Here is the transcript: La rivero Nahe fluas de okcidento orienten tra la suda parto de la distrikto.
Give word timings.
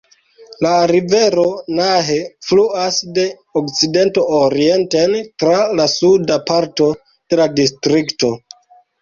La 0.65 0.69
rivero 0.91 1.43
Nahe 1.79 2.15
fluas 2.47 2.97
de 3.17 3.25
okcidento 3.61 4.25
orienten 4.39 5.15
tra 5.45 5.55
la 5.81 5.87
suda 5.99 6.41
parto 6.49 6.91
de 7.13 7.41
la 7.43 7.49
distrikto. 7.63 8.35